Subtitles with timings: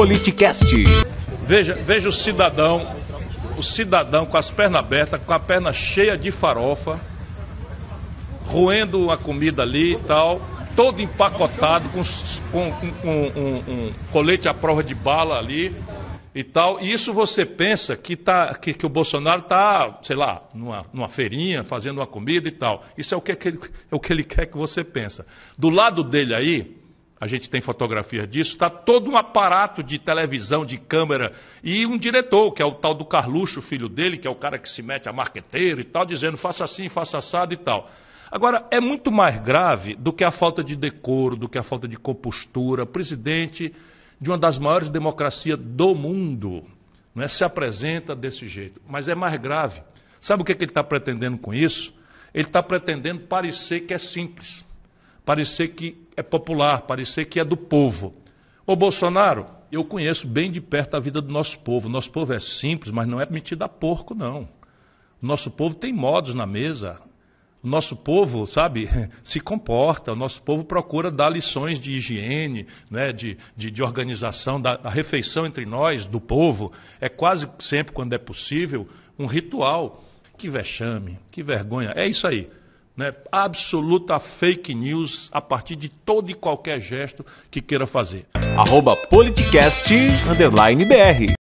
[0.00, 0.74] Politicast.
[1.46, 2.90] Veja, veja o cidadão,
[3.58, 6.98] o cidadão com as pernas abertas, com a perna cheia de farofa,
[8.46, 10.40] roendo a comida ali e tal,
[10.74, 12.02] todo empacotado, com,
[12.50, 15.76] com, com, com um, um, colete à prova de bala ali
[16.34, 16.80] e tal.
[16.80, 21.08] E isso você pensa que, tá, que, que o Bolsonaro está, sei lá, numa, numa
[21.08, 22.82] feirinha, fazendo uma comida e tal.
[22.96, 23.60] Isso é o que, é, que ele,
[23.92, 25.26] é o que ele quer que você pensa.
[25.58, 26.79] Do lado dele aí,
[27.20, 31.32] a gente tem fotografias disso, está todo um aparato de televisão, de câmera,
[31.62, 34.58] e um diretor, que é o tal do Carluxo, filho dele, que é o cara
[34.58, 37.90] que se mete a marqueteiro e tal, dizendo faça assim, faça assado e tal.
[38.30, 41.86] Agora, é muito mais grave do que a falta de decoro, do que a falta
[41.86, 42.86] de compostura.
[42.86, 43.74] Presidente
[44.20, 46.64] de uma das maiores democracias do mundo
[47.14, 48.80] não é, se apresenta desse jeito.
[48.88, 49.82] Mas é mais grave.
[50.20, 51.92] Sabe o que, é que ele está pretendendo com isso?
[52.32, 54.64] Ele está pretendendo parecer que é simples,
[55.30, 58.12] parecer que é popular, parecer que é do povo.
[58.66, 61.88] Ô Bolsonaro, eu conheço bem de perto a vida do nosso povo.
[61.88, 64.48] Nosso povo é simples, mas não é metido a porco, não.
[65.22, 67.00] Nosso povo tem modos na mesa,
[67.62, 68.88] o nosso povo, sabe,
[69.22, 74.60] se comporta, o nosso povo procura dar lições de higiene, né, de, de, de organização,
[74.60, 76.72] da refeição entre nós, do povo.
[77.00, 80.02] É quase sempre, quando é possível, um ritual.
[80.36, 81.92] Que vexame, que vergonha.
[81.94, 82.50] É isso aí.
[83.00, 83.14] Né?
[83.32, 88.26] Absoluta fake news a partir de todo e qualquer gesto que queira fazer.
[88.58, 89.90] Arroba politicast,
[90.84, 91.39] BR.